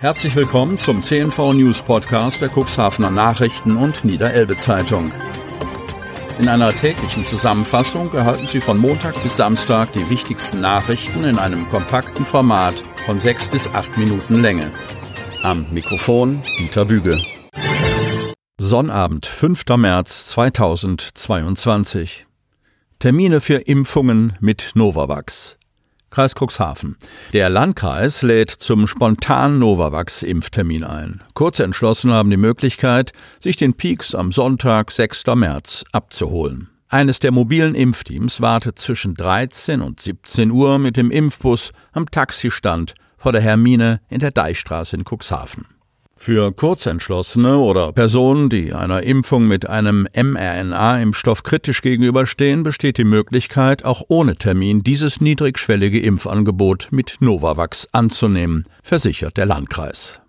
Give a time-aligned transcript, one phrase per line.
[0.00, 5.12] Herzlich willkommen zum CNV News Podcast der Cuxhavener Nachrichten und Niederelbe Zeitung.
[6.38, 11.68] In einer täglichen Zusammenfassung erhalten Sie von Montag bis Samstag die wichtigsten Nachrichten in einem
[11.68, 14.72] kompakten Format von sechs bis acht Minuten Länge.
[15.42, 17.20] Am Mikrofon Dieter Büge.
[18.56, 19.66] Sonnabend, 5.
[19.76, 22.26] März 2022.
[23.00, 25.59] Termine für Impfungen mit Novavax.
[26.10, 26.96] Kreis Cuxhaven.
[27.32, 31.22] Der Landkreis lädt zum spontanen Novavax-Impftermin ein.
[31.34, 35.26] Kurze Entschlossen haben die Möglichkeit, sich den Peaks am Sonntag, 6.
[35.36, 36.68] März, abzuholen.
[36.88, 42.94] Eines der mobilen Impfteams wartet zwischen 13 und 17 Uhr mit dem Impfbus am Taxistand
[43.16, 45.66] vor der Hermine in der Deichstraße in Cuxhaven.
[46.22, 53.86] Für Kurzentschlossene oder Personen, die einer Impfung mit einem mRNA-Impfstoff kritisch gegenüberstehen, besteht die Möglichkeit,
[53.86, 60.19] auch ohne Termin dieses niedrigschwellige Impfangebot mit Novavax anzunehmen, versichert der Landkreis.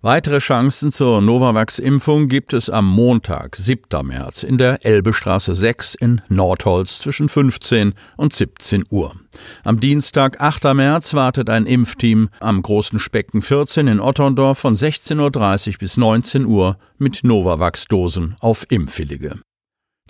[0.00, 4.06] Weitere Chancen zur Novavax-Impfung gibt es am Montag, 7.
[4.06, 9.16] März, in der Elbestraße 6 in Nordholz zwischen 15 und 17 Uhr.
[9.64, 10.72] Am Dienstag, 8.
[10.74, 16.46] März, wartet ein Impfteam am Großen Specken 14 in Otterndorf von 16.30 Uhr bis 19
[16.46, 19.40] Uhr mit Novavax-Dosen auf Impfwillige.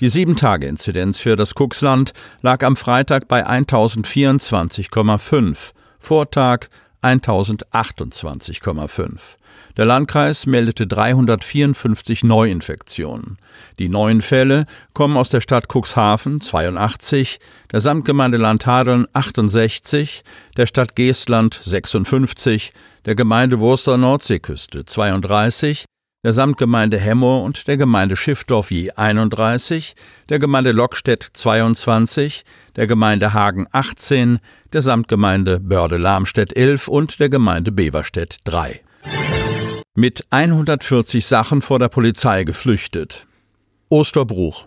[0.00, 6.68] Die 7-Tage-Inzidenz für das Kuxland lag am Freitag bei 1024,5, Vortag
[7.02, 9.36] 1028,5.
[9.76, 13.38] Der Landkreis meldete 354 Neuinfektionen.
[13.78, 17.38] Die neuen Fälle kommen aus der Stadt Cuxhaven 82,
[17.70, 20.24] der Samtgemeinde Landhadeln 68,
[20.56, 22.72] der Stadt Geestland 56,
[23.04, 25.84] der Gemeinde Wurster Nordseeküste 32,
[26.24, 29.94] der Samtgemeinde Hemmoor und der Gemeinde Schiffdorf je 31,
[30.28, 32.44] der Gemeinde Lockstedt 22,
[32.74, 34.40] der Gemeinde Hagen 18,
[34.72, 38.80] der Samtgemeinde Börde-Lamstedt 11 und der Gemeinde Beverstedt 3.
[39.94, 43.26] Mit 140 Sachen vor der Polizei geflüchtet.
[43.88, 44.66] Osterbruch.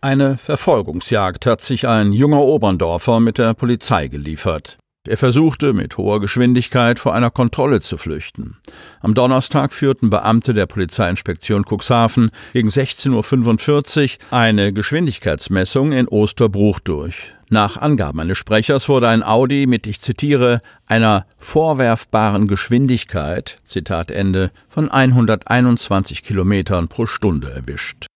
[0.00, 4.78] Eine Verfolgungsjagd hat sich ein junger Oberndorfer mit der Polizei geliefert.
[5.08, 8.56] Er versuchte mit hoher Geschwindigkeit vor einer Kontrolle zu flüchten.
[9.00, 17.34] Am Donnerstag führten Beamte der Polizeiinspektion Cuxhaven gegen 16.45 Uhr eine Geschwindigkeitsmessung in Osterbruch durch.
[17.48, 24.50] Nach Angaben eines Sprechers wurde ein Audi mit, ich zitiere, einer vorwerfbaren Geschwindigkeit, Zitat Ende,
[24.68, 28.06] von 121 Kilometern pro Stunde erwischt.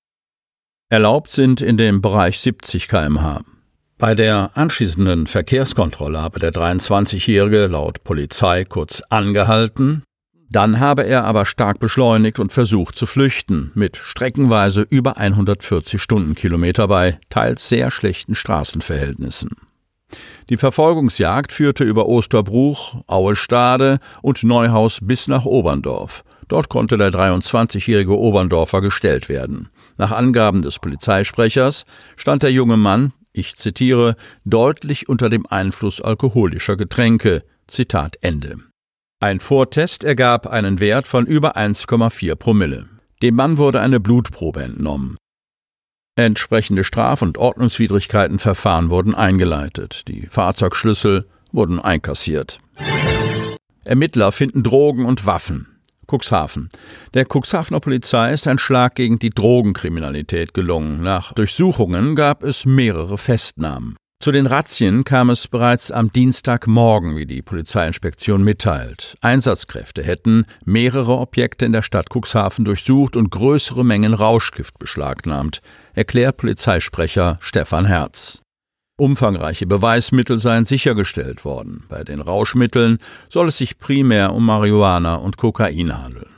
[0.89, 3.43] Erlaubt sind in dem Bereich 70 kmh.
[4.01, 10.05] Bei der anschließenden Verkehrskontrolle habe der 23-Jährige laut Polizei kurz angehalten,
[10.49, 16.89] dann habe er aber stark beschleunigt und versucht zu flüchten, mit streckenweise über 140 Stundenkilometer
[16.89, 19.51] bei teils sehr schlechten Straßenverhältnissen.
[20.49, 26.25] Die Verfolgungsjagd führte über Osterbruch, Auestade und Neuhaus bis nach Oberndorf.
[26.49, 29.69] Dort konnte der 23-jährige Oberndorfer gestellt werden.
[29.99, 31.85] Nach Angaben des Polizeisprechers
[32.17, 37.45] stand der junge Mann ich zitiere, deutlich unter dem Einfluss alkoholischer Getränke.
[37.67, 38.57] Zitat Ende.
[39.21, 42.89] Ein Vortest ergab einen Wert von über 1,4 Promille.
[43.23, 45.17] Dem Mann wurde eine Blutprobe entnommen.
[46.17, 50.09] Entsprechende Straf- und Ordnungswidrigkeitenverfahren wurden eingeleitet.
[50.09, 52.59] Die Fahrzeugschlüssel wurden einkassiert.
[53.85, 55.80] Ermittler finden Drogen und Waffen.
[56.11, 56.69] Cuxhaven.
[57.15, 61.03] Der Cuxhavener Polizei ist ein Schlag gegen die Drogenkriminalität gelungen.
[61.03, 63.97] Nach Durchsuchungen gab es mehrere Festnahmen.
[64.23, 69.17] Zu den Razzien kam es bereits am Dienstagmorgen, wie die Polizeiinspektion mitteilt.
[69.23, 75.63] Einsatzkräfte hätten mehrere Objekte in der Stadt Cuxhaven durchsucht und größere Mengen Rauschgift beschlagnahmt,
[75.95, 78.43] erklärt Polizeisprecher Stefan Herz.
[79.01, 81.85] Umfangreiche Beweismittel seien sichergestellt worden.
[81.89, 86.37] Bei den Rauschmitteln soll es sich primär um Marihuana und Kokain handeln.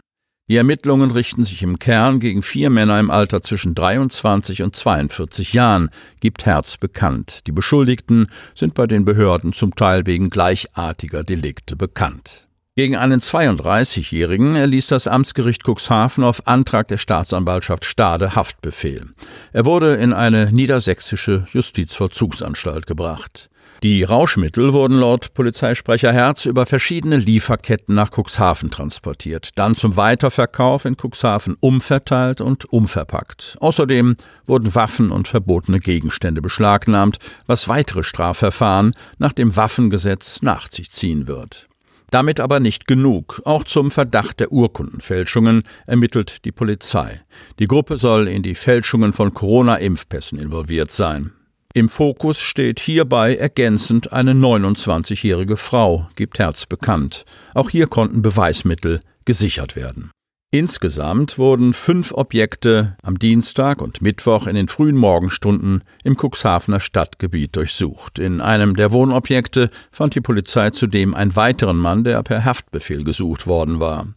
[0.49, 5.55] Die Ermittlungen richten sich im Kern gegen vier Männer im Alter zwischen 23 und 42
[5.55, 5.91] Jahren,
[6.21, 7.47] gibt Herz bekannt.
[7.47, 12.47] Die Beschuldigten sind bei den Behörden zum Teil wegen gleichartiger Delikte bekannt.
[12.75, 19.11] Gegen einen 32-Jährigen erließ das Amtsgericht Cuxhaven auf Antrag der Staatsanwaltschaft Stade Haftbefehl.
[19.53, 23.51] Er wurde in eine niedersächsische Justizvollzugsanstalt gebracht.
[23.83, 30.87] Die Rauschmittel wurden laut Polizeisprecher Herz über verschiedene Lieferketten nach Cuxhaven transportiert, dann zum Weiterverkauf
[30.87, 33.59] in Cuxhaven umverteilt und umverpackt.
[33.61, 34.15] Außerdem
[34.47, 41.27] wurden Waffen und verbotene Gegenstände beschlagnahmt, was weitere Strafverfahren nach dem Waffengesetz nach sich ziehen
[41.27, 41.69] wird.
[42.13, 43.41] Damit aber nicht genug.
[43.47, 47.23] Auch zum Verdacht der Urkundenfälschungen ermittelt die Polizei.
[47.59, 51.33] Die Gruppe soll in die Fälschungen von Corona-Impfpässen involviert sein.
[51.73, 57.25] Im Fokus steht hierbei ergänzend eine 29-jährige Frau, gibt Herz bekannt.
[57.55, 60.11] Auch hier konnten Beweismittel gesichert werden.
[60.55, 67.57] Insgesamt wurden fünf Objekte am Dienstag und Mittwoch in den frühen Morgenstunden im Cuxhavener Stadtgebiet
[67.57, 68.19] durchsucht.
[68.19, 73.47] In einem der Wohnobjekte fand die Polizei zudem einen weiteren Mann, der per Haftbefehl gesucht
[73.47, 74.09] worden war.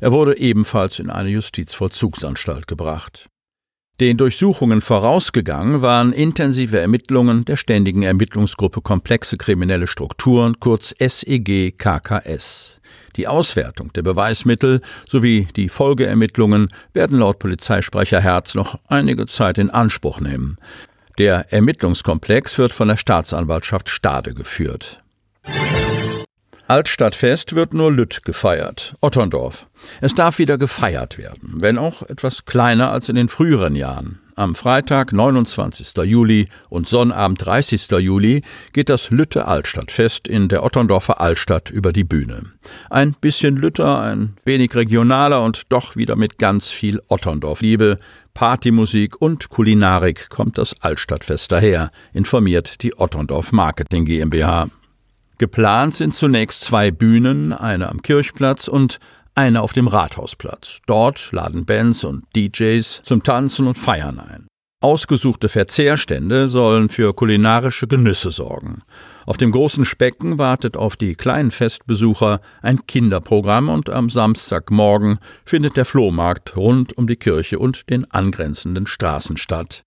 [0.00, 3.28] Er wurde ebenfalls in eine Justizvollzugsanstalt gebracht.
[4.00, 12.80] Den Durchsuchungen vorausgegangen waren intensive Ermittlungen der Ständigen Ermittlungsgruppe Komplexe kriminelle Strukturen, kurz SEG KKS.
[13.14, 19.70] Die Auswertung der Beweismittel sowie die Folgeermittlungen werden laut Polizeisprecher Herz noch einige Zeit in
[19.70, 20.56] Anspruch nehmen.
[21.18, 25.04] Der Ermittlungskomplex wird von der Staatsanwaltschaft Stade geführt.
[26.66, 29.66] Altstadtfest wird nur Lütt gefeiert, Otterndorf.
[30.00, 34.20] Es darf wieder gefeiert werden, wenn auch etwas kleiner als in den früheren Jahren.
[34.34, 35.94] Am Freitag, 29.
[36.04, 37.90] Juli und Sonnabend, 30.
[37.98, 42.46] Juli geht das Lütte Altstadtfest in der Otterndorfer Altstadt über die Bühne.
[42.88, 47.98] Ein bisschen Lütter, ein wenig regionaler und doch wieder mit ganz viel Otterndorf-Liebe,
[48.32, 54.68] Partymusik und Kulinarik kommt das Altstadtfest daher, informiert die Otterndorf Marketing GmbH.
[55.38, 58.98] Geplant sind zunächst zwei Bühnen, eine am Kirchplatz und
[59.34, 60.80] eine auf dem Rathausplatz.
[60.86, 64.46] Dort laden Bands und DJs zum Tanzen und Feiern ein.
[64.80, 68.82] Ausgesuchte Verzehrstände sollen für kulinarische Genüsse sorgen.
[69.24, 75.78] Auf dem großen Specken wartet auf die kleinen Festbesucher ein Kinderprogramm und am Samstagmorgen findet
[75.78, 79.84] der Flohmarkt rund um die Kirche und den angrenzenden Straßen statt.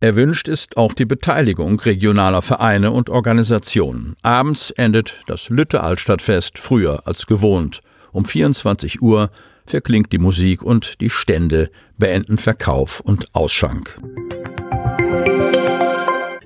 [0.00, 4.14] Erwünscht ist auch die Beteiligung regionaler Vereine und Organisationen.
[4.22, 7.80] Abends endet das Lütte Altstadtfest früher als gewohnt
[8.12, 9.30] um 24 Uhr
[9.66, 13.98] verklingt die Musik und die Stände beenden Verkauf und Ausschank.